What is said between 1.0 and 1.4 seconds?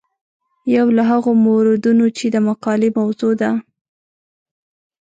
هغو